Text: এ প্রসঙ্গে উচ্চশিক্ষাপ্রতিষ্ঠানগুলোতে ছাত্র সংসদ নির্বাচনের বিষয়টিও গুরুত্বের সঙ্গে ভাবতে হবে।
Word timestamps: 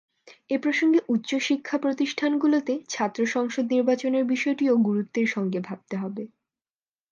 এ 0.49 0.57
প্রসঙ্গে 0.57 0.99
উচ্চশিক্ষাপ্রতিষ্ঠানগুলোতে 1.07 2.73
ছাত্র 2.89 3.19
সংসদ 3.27 3.65
নির্বাচনের 3.73 4.23
বিষয়টিও 4.25 4.73
গুরুত্বের 4.87 5.27
সঙ্গে 5.27 5.59
ভাবতে 5.59 5.95
হবে। 5.97 6.23